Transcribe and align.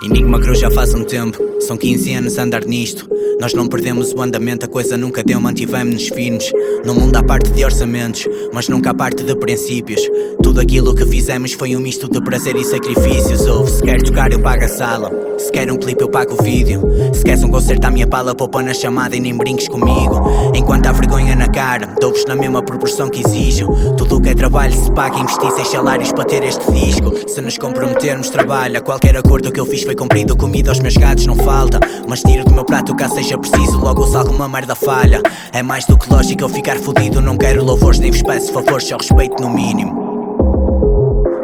Enigma 0.00 0.40
Cruz 0.40 0.60
já 0.60 0.70
faz 0.70 0.94
um 0.94 1.02
tempo, 1.02 1.38
são 1.60 1.76
15 1.76 2.14
anos 2.14 2.38
a 2.38 2.44
andar 2.44 2.64
nisto. 2.64 3.08
Nós 3.40 3.52
não 3.52 3.66
perdemos 3.66 4.12
o 4.12 4.22
andamento, 4.22 4.64
a 4.64 4.68
coisa 4.68 4.96
nunca 4.96 5.24
deu, 5.24 5.40
mantivemos-nos 5.40 6.08
firmes. 6.08 6.52
No 6.84 6.94
mundo 6.94 7.16
há 7.16 7.22
parte 7.22 7.50
de 7.50 7.64
orçamentos, 7.64 8.26
mas 8.52 8.68
nunca 8.68 8.90
há 8.90 8.94
parte 8.94 9.24
de 9.24 9.34
princípios. 9.36 10.00
Tudo 10.42 10.60
aquilo 10.60 10.94
que 10.94 11.04
fizemos 11.04 11.52
foi 11.52 11.74
um 11.76 11.80
misto 11.80 12.08
de 12.08 12.20
prazer 12.20 12.56
e 12.56 12.64
sacrifícios. 12.64 13.46
Ouve, 13.46 13.70
se 13.70 13.82
quer 13.82 14.00
tocar, 14.02 14.32
eu 14.32 14.40
pago 14.40 14.64
a 14.64 14.68
sala. 14.68 15.10
Se 15.38 15.50
quer 15.50 15.70
um 15.70 15.76
clipe, 15.76 16.02
eu 16.02 16.08
pago 16.08 16.34
o 16.34 16.42
vídeo. 16.42 16.80
Se 17.12 17.24
queres 17.24 17.42
um 17.42 17.50
concerto 17.50 17.86
à 17.86 17.90
minha 17.90 18.06
pala, 18.06 18.34
poupa 18.34 18.62
na 18.62 18.74
chamada 18.74 19.16
e 19.16 19.20
nem 19.20 19.36
brinques 19.36 19.68
comigo. 19.68 20.14
Enquanto 20.58 20.86
há 20.88 20.92
vergonha 20.92 21.36
na 21.36 21.46
cara, 21.46 21.86
dou-vos 22.00 22.24
na 22.24 22.34
mesma 22.34 22.60
proporção 22.60 23.08
que 23.08 23.20
exijo. 23.24 23.68
Tudo 23.96 24.16
o 24.16 24.20
que 24.20 24.30
é 24.30 24.34
trabalho 24.34 24.72
se 24.74 24.90
paga, 24.90 25.16
investi 25.16 25.48
seis 25.52 25.68
salários 25.68 26.10
para 26.10 26.24
ter 26.24 26.42
este 26.42 26.68
disco. 26.72 27.14
Se 27.28 27.40
nos 27.40 27.56
comprometermos, 27.56 28.28
trabalha. 28.28 28.80
Qualquer 28.80 29.16
acordo 29.16 29.52
que 29.52 29.60
eu 29.60 29.64
fiz 29.64 29.84
foi 29.84 29.94
cumprido. 29.94 30.36
Comida 30.36 30.72
aos 30.72 30.80
meus 30.80 30.96
gatos 30.96 31.26
não 31.26 31.36
falta. 31.36 31.78
Mas 32.08 32.22
tiro 32.22 32.44
do 32.44 32.52
meu 32.52 32.64
prato 32.64 32.92
caso 32.96 33.14
seja 33.14 33.38
preciso. 33.38 33.78
Logo 33.78 34.04
se 34.08 34.16
alguma 34.16 34.48
merda 34.48 34.74
falha. 34.74 35.22
É 35.52 35.62
mais 35.62 35.86
do 35.86 35.96
que 35.96 36.12
lógico 36.12 36.42
eu 36.42 36.48
ficar 36.48 36.76
fodido. 36.78 37.20
Não 37.20 37.36
quero 37.36 37.64
louvores, 37.64 38.00
nem 38.00 38.10
vos 38.10 38.22
peço 38.22 38.52
favores, 38.52 38.88
só 38.88 38.96
respeito 38.96 39.40
no 39.40 39.50
mínimo. 39.50 40.08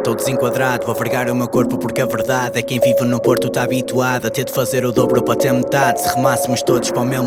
Estou 0.05 0.13
desenquadrado 0.13 0.91
a 0.91 0.93
vergar 0.93 1.27
o 1.31 1.35
meu 1.35 1.47
corpo 1.47 1.79
porque 1.79 1.99
a 1.99 2.05
verdade 2.05 2.59
é 2.59 2.61
que 2.61 2.77
quem 2.77 2.79
vive 2.79 3.03
no 3.05 3.19
Porto 3.19 3.47
está 3.47 3.63
habituado 3.63 4.27
a 4.27 4.29
ter 4.29 4.43
de 4.43 4.53
fazer 4.53 4.85
o 4.85 4.91
dobro 4.91 5.23
para 5.23 5.35
ter 5.35 5.51
metade. 5.51 5.99
Se 5.99 6.15
remássemos 6.15 6.61
todos 6.61 6.91
para 6.91 7.01
o 7.01 7.05
mesmo 7.05 7.23